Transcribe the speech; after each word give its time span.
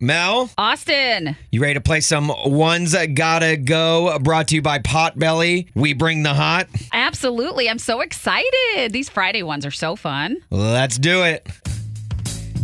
Mel, 0.00 0.48
Austin. 0.56 1.36
you 1.50 1.60
ready 1.60 1.74
to 1.74 1.80
play 1.80 1.98
some 2.00 2.30
Ones 2.46 2.92
That 2.92 3.14
Gotta 3.14 3.56
Go? 3.56 4.16
Brought 4.20 4.46
to 4.48 4.54
you 4.54 4.62
by 4.62 4.78
Potbelly. 4.78 5.66
We 5.74 5.92
bring 5.92 6.22
the 6.22 6.34
hot. 6.34 6.68
Absolutely. 6.92 7.68
I'm 7.68 7.80
so 7.80 8.00
excited. 8.00 8.92
These 8.92 9.08
Friday 9.08 9.42
ones 9.42 9.66
are 9.66 9.72
so 9.72 9.96
fun. 9.96 10.36
Let's 10.50 10.98
do 10.98 11.24
it. 11.24 11.44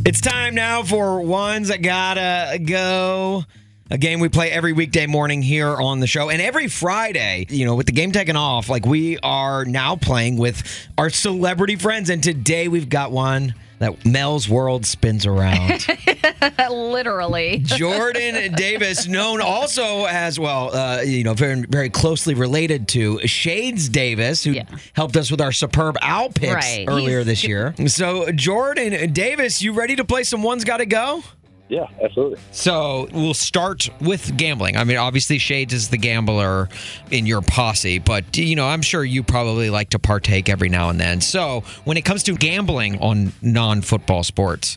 It's 0.07 0.21
time 0.21 0.55
now 0.55 0.85
for 0.85 1.23
Ones 1.23 1.69
That 1.69 1.83
Gotta 1.83 2.61
Go. 2.61 3.43
A 3.91 3.99
game 3.99 4.21
we 4.21 4.29
play 4.29 4.53
every 4.53 4.73
weekday 4.73 5.07
morning 5.07 5.43
here 5.43 5.75
on 5.75 5.99
the 5.99 6.07
show. 6.07 6.31
And 6.31 6.41
every 6.41 6.69
Friday, 6.69 7.47
you 7.49 7.65
know, 7.65 7.75
with 7.75 7.87
the 7.87 7.93
game 7.93 8.13
taken 8.13 8.37
off, 8.37 8.69
like 8.69 8.87
we 8.87 9.19
are 9.25 9.65
now 9.65 9.97
playing 9.97 10.37
with 10.37 10.63
our 10.97 11.11
celebrity 11.11 11.75
friends. 11.75 12.11
And 12.11 12.23
today 12.23 12.69
we've 12.69 12.89
got 12.89 13.11
one 13.11 13.55
that 13.81 14.07
Mel's 14.07 14.49
world 14.49 14.87
spins 14.87 15.27
around. 15.27 15.85
Literally. 16.71 17.59
Jordan 17.65 18.53
Davis, 18.55 19.07
known 19.07 19.41
also 19.41 20.05
as 20.07 20.39
well, 20.39 20.75
uh, 20.75 21.01
you 21.03 21.25
know, 21.25 21.35
very 21.35 21.63
very 21.69 21.91
closely 21.91 22.35
related 22.35 22.89
to 22.89 23.19
Shades 23.27 23.89
Davis, 23.89 24.45
who 24.45 24.53
Yeah. 24.53 24.65
helped 24.95 25.17
us 25.17 25.31
with 25.31 25.41
our 25.41 25.53
superb 25.53 25.97
owl 26.03 26.31
picks 26.31 26.55
Right. 26.55 26.85
earlier 26.89 27.19
He's- 27.19 27.27
this 27.27 27.45
year. 27.45 27.75
So, 27.87 28.31
Jordan 28.33 29.13
Davis, 29.13 29.63
you 29.63 29.73
ready 29.73 29.97
to 29.97 30.05
play 30.05 30.25
some 30.25 30.43
ones 30.43 30.65
got 30.65 30.79
to 30.79 30.87
go? 30.87 31.23
Yeah, 31.69 31.87
absolutely. 32.03 32.39
So 32.53 33.09
we'll 33.13 33.33
start 33.33 33.89
with 34.01 34.37
gambling. 34.37 34.77
I 34.77 34.85
mean, 34.85 34.99
obviously 34.99 35.39
Shades 35.39 35.73
is 35.73 35.89
the 35.89 35.97
gambler 35.97 36.69
in 37.11 37.25
your 37.27 37.41
posse, 37.41 37.99
but 37.99 38.37
you 38.37 38.55
know, 38.55 38.67
I'm 38.69 38.83
sure 38.83 39.03
you 39.03 39.23
probably 39.23 39.71
like 39.71 39.91
to 39.91 39.99
partake 39.99 40.51
every 40.51 40.69
now 40.69 40.91
and 40.91 41.01
then. 41.01 41.23
So 41.23 41.65
when 41.85 41.97
it 41.97 42.05
comes 42.05 42.23
to 42.25 42.35
gambling 42.35 42.99
on 43.01 43.33
non-football 43.41 44.25
sports, 44.25 44.77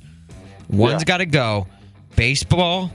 one's 0.70 1.02
Yeah. 1.02 1.06
got 1.06 1.18
to 1.18 1.26
go: 1.26 1.68
baseball 2.16 2.92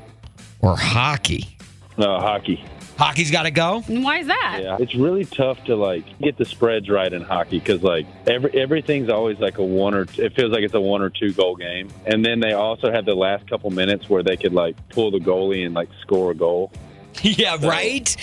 or 0.60 0.76
hockey. 0.76 1.56
No, 1.98 2.18
hockey. 2.18 2.64
Hockey's 2.98 3.30
got 3.30 3.42
to 3.44 3.50
go. 3.50 3.80
Why 3.88 4.18
is 4.18 4.26
that? 4.28 4.60
Yeah, 4.62 4.76
it's 4.78 4.94
really 4.94 5.24
tough 5.24 5.62
to 5.64 5.74
like 5.76 6.04
get 6.20 6.36
the 6.36 6.44
spreads 6.44 6.88
right 6.88 7.12
in 7.12 7.22
hockey 7.22 7.58
because 7.58 7.82
like 7.82 8.06
every 8.26 8.50
everything's 8.60 9.08
always 9.08 9.38
like 9.40 9.58
a 9.58 9.64
one 9.64 9.94
or 9.94 10.02
it 10.16 10.34
feels 10.36 10.52
like 10.52 10.62
it's 10.62 10.74
a 10.74 10.80
one 10.80 11.02
or 11.02 11.10
two 11.10 11.32
goal 11.32 11.56
game, 11.56 11.88
and 12.06 12.24
then 12.24 12.38
they 12.40 12.52
also 12.52 12.92
have 12.92 13.04
the 13.04 13.14
last 13.14 13.48
couple 13.48 13.70
minutes 13.70 14.08
where 14.08 14.22
they 14.22 14.36
could 14.36 14.52
like 14.52 14.76
pull 14.90 15.10
the 15.10 15.18
goalie 15.18 15.64
and 15.66 15.74
like 15.74 15.88
score 16.00 16.30
a 16.30 16.34
goal. 16.34 16.70
yeah, 17.22 17.56
right. 17.60 18.14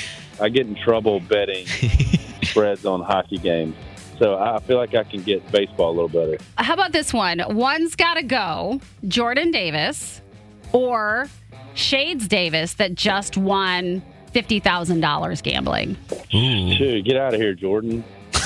I 0.42 0.50
get 0.50 0.66
in 0.68 0.76
trouble 0.76 1.20
betting 1.20 1.66
spreads 2.44 2.86
on 2.86 3.02
hockey 3.02 3.38
games, 3.38 3.76
so 4.20 4.38
I 4.38 4.60
feel 4.60 4.78
like 4.78 4.94
I 4.94 5.04
can 5.04 5.24
get 5.24 5.50
baseball 5.52 5.92
a 5.92 5.96
little 5.96 6.10
better. 6.10 6.38
How 6.58 6.74
about 6.74 6.92
this 6.92 7.14
one? 7.14 7.42
One's 7.50 7.96
got 7.96 8.16
to 8.16 8.24
go 8.24 8.82
Jordan 9.08 9.52
Davis 9.52 10.22
or 10.74 11.28
Shades 11.74 12.28
Davis 12.28 12.74
that 12.76 12.94
just 12.96 13.38
won 13.38 14.04
$50,000 14.34 15.44
gambling. 15.44 15.98
Dude, 16.32 17.06
get 17.06 17.18
out 17.18 17.34
of 17.34 17.40
here, 17.40 17.54
Jordan. 17.54 18.04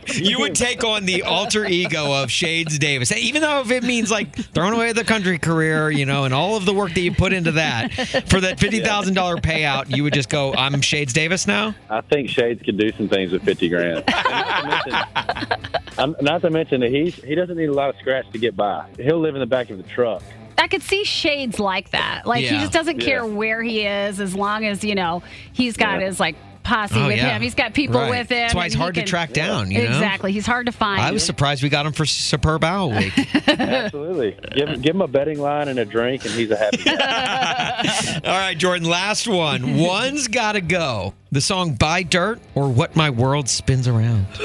you 0.14 0.38
would 0.40 0.54
take 0.54 0.84
on 0.84 1.04
the 1.04 1.22
alter 1.22 1.64
ego 1.64 2.22
of 2.22 2.30
Shades 2.30 2.78
Davis, 2.78 3.12
even 3.12 3.42
though 3.42 3.60
if 3.60 3.70
it 3.70 3.82
means 3.82 4.10
like 4.10 4.34
throwing 4.54 4.74
away 4.74 4.92
the 4.92 5.04
country 5.04 5.38
career, 5.38 5.90
you 5.90 6.06
know, 6.06 6.24
and 6.24 6.32
all 6.34 6.56
of 6.56 6.64
the 6.64 6.74
work 6.74 6.94
that 6.94 7.00
you 7.00 7.12
put 7.12 7.32
into 7.32 7.52
that 7.52 7.92
for 8.28 8.40
that 8.40 8.58
fifty 8.58 8.80
thousand 8.80 9.14
dollar 9.14 9.36
payout, 9.36 9.94
you 9.94 10.02
would 10.02 10.12
just 10.14 10.28
go, 10.28 10.52
"I'm 10.54 10.80
Shades 10.80 11.12
Davis 11.12 11.46
now." 11.46 11.74
I 11.90 12.00
think 12.02 12.28
Shades 12.28 12.62
could 12.62 12.78
do 12.78 12.90
some 12.92 13.08
things 13.08 13.32
with 13.32 13.42
fifty 13.42 13.68
grand. 13.68 14.04
And 14.06 14.68
not, 14.68 14.84
to 14.84 14.92
mention, 14.92 15.98
I'm- 15.98 16.16
not 16.20 16.42
to 16.42 16.50
mention 16.50 16.80
that 16.80 16.90
he's 16.90 17.14
he 17.16 17.34
doesn't 17.34 17.56
need 17.56 17.68
a 17.68 17.72
lot 17.74 17.90
of 17.90 17.96
scratch 18.00 18.30
to 18.32 18.38
get 18.38 18.56
by. 18.56 18.86
He'll 18.98 19.18
live 19.20 19.34
in 19.34 19.40
the 19.40 19.46
back 19.46 19.70
of 19.70 19.76
the 19.78 19.84
truck. 19.84 20.22
I 20.58 20.68
could 20.68 20.82
see 20.82 21.02
Shades 21.04 21.58
like 21.58 21.90
that. 21.90 22.26
Like 22.26 22.44
he 22.44 22.50
just 22.58 22.72
doesn't 22.72 22.98
care 23.00 23.24
Yeah. 23.24 23.34
where 23.34 23.62
he 23.62 23.80
is 23.86 24.20
as 24.20 24.34
long 24.34 24.64
as, 24.64 24.84
you 24.84 24.94
know, 24.94 25.22
he's 25.52 25.76
got 25.76 25.98
Yeah. 26.00 26.06
his 26.06 26.20
like 26.20 26.36
posse 26.62 26.94
Oh, 26.98 27.06
with 27.08 27.16
yeah. 27.16 27.30
him. 27.34 27.42
He's 27.42 27.54
got 27.54 27.74
people 27.74 28.00
Right. 28.00 28.10
with 28.10 28.30
him. 28.30 28.38
That's 28.38 28.54
why 28.54 28.62
and 28.64 28.72
he's 28.72 28.74
he 28.74 28.78
hard 28.80 28.94
to 28.96 29.02
track 29.02 29.32
down. 29.32 29.70
You 29.70 29.78
know? 29.78 29.84
Exactly. 29.84 30.32
He's 30.32 30.46
hard 30.46 30.66
to 30.66 30.72
find. 30.72 31.00
I 31.00 31.10
was 31.12 31.24
surprised 31.24 31.62
we 31.62 31.68
got 31.68 31.86
him 31.86 31.92
for 31.92 32.06
Superb 32.06 32.64
Owl 32.64 32.90
Week. 32.90 33.12
Absolutely. 33.48 34.36
give 34.54 34.68
him 34.68 34.80
give 34.80 34.94
him 34.94 35.02
a 35.02 35.08
betting 35.08 35.38
line 35.40 35.68
and 35.68 35.78
a 35.78 35.84
drink, 35.84 36.24
and 36.24 36.34
he's 36.34 36.50
a 36.50 36.56
happy 36.56 36.78
guy. 36.84 38.20
All 38.24 38.38
right, 38.38 38.56
Jordan, 38.56 38.88
last 38.88 39.26
one. 39.28 39.76
One's 39.78 40.28
got 40.28 40.52
to 40.52 40.60
go. 40.60 41.14
The 41.30 41.40
song 41.40 41.74
Buy 41.74 42.02
Dirt 42.02 42.40
or 42.54 42.68
What 42.68 42.94
My 42.96 43.10
World 43.10 43.48
Spins 43.48 43.88
Around. 43.88 44.26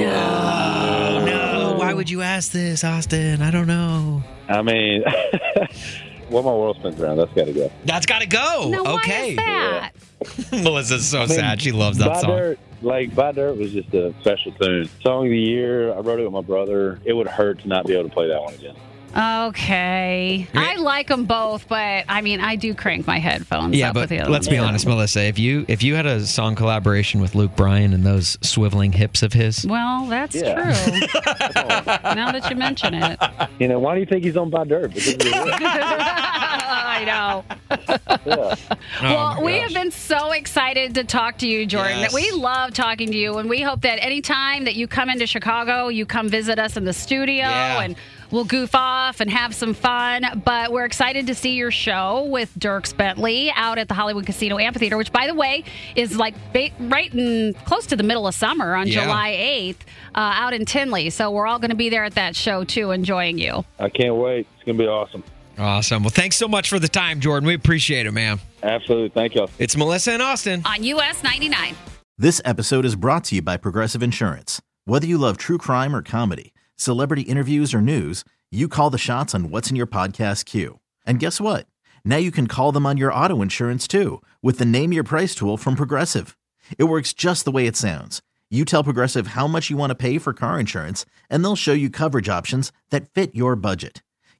no. 0.00 1.24
No. 1.24 1.74
Why 1.78 1.94
would 1.94 2.10
you 2.10 2.22
ask 2.22 2.52
this, 2.52 2.84
Austin? 2.84 3.42
I 3.42 3.50
don't 3.50 3.66
know. 3.66 4.22
I 4.48 4.62
mean, 4.62 5.02
what 6.28 6.44
my 6.44 6.50
world 6.52 6.76
spins 6.76 7.00
around. 7.00 7.16
That's 7.18 7.32
got 7.32 7.46
to 7.46 7.52
go. 7.52 7.70
That's 7.84 8.06
got 8.06 8.20
to 8.22 8.26
go. 8.28 8.68
No, 8.70 8.82
why 8.82 8.94
okay. 8.94 9.30
is 9.30 9.36
that? 9.36 9.92
Melissa's 10.52 11.06
so 11.06 11.18
I 11.18 11.26
mean, 11.26 11.38
sad. 11.38 11.62
She 11.62 11.72
loves 11.72 11.98
that 11.98 12.08
Buy 12.08 12.20
song. 12.20 12.30
Dirt, 12.30 12.58
like 12.82 13.14
Buy 13.14 13.32
Dirt 13.32 13.56
was 13.56 13.72
just 13.72 13.92
a 13.94 14.14
special 14.20 14.52
tune. 14.52 14.88
Song 15.02 15.26
of 15.26 15.30
the 15.30 15.38
year. 15.38 15.92
I 15.94 15.98
wrote 16.00 16.20
it 16.20 16.24
with 16.24 16.32
my 16.32 16.42
brother. 16.42 17.00
It 17.04 17.12
would 17.14 17.26
hurt 17.28 17.60
to 17.60 17.68
not 17.68 17.86
be 17.86 17.94
able 17.94 18.08
to 18.08 18.14
play 18.14 18.28
that 18.28 18.40
one 18.40 18.54
again. 18.54 18.76
Okay. 19.12 20.46
I 20.54 20.76
like 20.76 21.08
them 21.08 21.24
both, 21.24 21.66
but 21.66 22.04
I 22.08 22.20
mean, 22.20 22.40
I 22.40 22.54
do 22.54 22.74
crank 22.74 23.08
my 23.08 23.18
headphones 23.18 23.74
Yeah, 23.74 23.88
up 23.88 23.94
but 23.94 24.00
with 24.02 24.10
the 24.10 24.20
other 24.20 24.30
let's 24.30 24.46
be 24.46 24.56
honest, 24.56 24.86
Melissa. 24.86 25.24
If 25.24 25.36
you 25.36 25.64
if 25.66 25.82
you 25.82 25.96
had 25.96 26.06
a 26.06 26.24
song 26.24 26.54
collaboration 26.54 27.20
with 27.20 27.34
Luke 27.34 27.56
Bryan 27.56 27.92
and 27.92 28.06
those 28.06 28.36
swiveling 28.36 28.94
hips 28.94 29.24
of 29.24 29.32
his, 29.32 29.66
Well, 29.66 30.06
that's 30.06 30.36
Yeah. 30.36 30.54
true. 30.54 31.00
now 32.14 32.30
that 32.30 32.46
you 32.50 32.54
mention 32.56 32.94
it. 32.94 33.18
You 33.58 33.66
know, 33.66 33.80
why 33.80 33.94
do 33.94 34.00
you 34.00 34.06
think 34.06 34.22
he's 34.22 34.36
on 34.36 34.48
Buy 34.48 34.62
Dirt? 34.64 34.92
Because 34.94 35.12
of 35.14 35.18
the 35.18 35.24
lyrics. 35.24 35.60
I 37.00 37.04
know. 37.04 37.44
yeah. 38.26 38.54
well, 39.02 39.34
my 39.36 39.42
we 39.42 39.52
gosh. 39.52 39.62
have 39.62 39.72
been 39.74 39.90
so 39.90 40.32
excited 40.32 40.94
to 40.96 41.04
talk 41.04 41.38
to 41.38 41.46
you, 41.46 41.66
Jordan. 41.66 42.00
Yes. 42.00 42.14
We 42.14 42.30
love 42.32 42.74
talking 42.74 43.10
to 43.10 43.16
you, 43.16 43.38
and 43.38 43.48
we 43.48 43.62
hope 43.62 43.82
that 43.82 43.96
anytime 44.04 44.64
that 44.64 44.74
you 44.76 44.86
come 44.86 45.08
into 45.08 45.26
Chicago, 45.26 45.88
you 45.88 46.06
come 46.06 46.28
visit 46.28 46.58
us 46.58 46.76
in 46.76 46.84
the 46.84 46.92
studio 46.92 47.44
Yeah. 47.44 47.82
and 47.82 47.96
we'll 48.30 48.44
goof 48.44 48.74
off 48.74 49.20
and 49.20 49.30
have 49.30 49.54
some 49.54 49.74
fun. 49.74 50.42
But 50.44 50.72
we're 50.72 50.84
excited 50.84 51.26
to 51.28 51.34
see 51.34 51.54
your 51.54 51.70
show 51.70 52.24
with 52.24 52.52
Dierks 52.58 52.96
Bentley 52.96 53.50
out 53.56 53.78
at 53.78 53.88
the 53.88 53.94
Hollywood 53.94 54.26
Casino 54.26 54.58
Amphitheater, 54.58 54.96
which, 54.96 55.12
by 55.12 55.26
the 55.26 55.34
way, 55.34 55.64
is 55.96 56.16
like 56.16 56.34
ba- 56.52 56.70
right 56.78 57.12
in 57.14 57.54
close 57.64 57.86
to 57.86 57.96
the 57.96 58.02
middle 58.04 58.26
of 58.26 58.34
summer 58.34 58.74
on 58.74 58.86
Yeah. 58.86 59.02
July 59.04 59.30
8th 59.32 59.76
uh, 60.14 60.18
out 60.34 60.52
in 60.52 60.64
Tinley. 60.64 61.10
So 61.10 61.30
we're 61.30 61.46
all 61.46 61.58
going 61.58 61.70
to 61.70 61.76
be 61.76 61.88
there 61.88 62.04
at 62.04 62.14
that 62.14 62.36
show 62.36 62.64
too, 62.64 62.90
enjoying 62.90 63.38
you. 63.38 63.64
I 63.78 63.88
can't 63.88 64.14
wait. 64.16 64.46
It's 64.56 64.64
gonna 64.66 64.78
be 64.78 64.86
awesome. 64.86 65.24
Awesome. 65.60 66.02
Well, 66.02 66.10
thanks 66.10 66.36
so 66.36 66.48
much 66.48 66.68
for 66.68 66.78
the 66.78 66.88
time, 66.88 67.20
Jordan. 67.20 67.46
We 67.46 67.54
appreciate 67.54 68.06
it, 68.06 68.12
man. 68.12 68.40
Absolutely. 68.62 69.10
Thank 69.10 69.34
y'all. 69.34 69.50
It's 69.58 69.76
Melissa 69.76 70.12
and 70.12 70.22
Austin. 70.22 70.62
On 70.64 70.82
US 70.82 71.22
99. 71.22 71.76
This 72.18 72.40
episode 72.44 72.84
is 72.84 72.96
brought 72.96 73.24
to 73.24 73.36
you 73.36 73.42
by 73.42 73.56
Progressive 73.56 74.02
Insurance. 74.02 74.60
Whether 74.84 75.06
you 75.06 75.18
love 75.18 75.36
true 75.36 75.58
crime 75.58 75.94
or 75.94 76.02
comedy, 76.02 76.52
celebrity 76.76 77.22
interviews 77.22 77.72
or 77.72 77.80
news, 77.80 78.24
you 78.50 78.68
call 78.68 78.90
the 78.90 78.98
shots 78.98 79.34
on 79.34 79.50
what's 79.50 79.70
in 79.70 79.76
your 79.76 79.86
podcast 79.86 80.44
queue. 80.44 80.80
And 81.06 81.18
guess 81.18 81.40
what? 81.40 81.66
Now 82.04 82.16
you 82.16 82.30
can 82.30 82.46
call 82.46 82.72
them 82.72 82.86
on 82.86 82.96
your 82.96 83.12
auto 83.12 83.40
insurance 83.40 83.86
too 83.86 84.20
with 84.42 84.58
the 84.58 84.64
Name 84.64 84.92
Your 84.92 85.04
Price 85.04 85.34
tool 85.34 85.56
from 85.56 85.76
Progressive. 85.76 86.36
It 86.78 86.84
works 86.84 87.12
just 87.12 87.44
the 87.44 87.50
way 87.50 87.66
it 87.66 87.76
sounds. 87.76 88.20
You 88.50 88.64
tell 88.64 88.84
Progressive 88.84 89.28
how 89.28 89.46
much 89.46 89.70
you 89.70 89.76
want 89.76 89.90
to 89.90 89.94
pay 89.94 90.18
for 90.18 90.32
car 90.32 90.58
insurance, 90.58 91.06
and 91.28 91.44
they'll 91.44 91.56
show 91.56 91.72
you 91.72 91.88
coverage 91.88 92.28
options 92.28 92.72
that 92.90 93.08
fit 93.08 93.34
your 93.34 93.54
budget. 93.54 94.02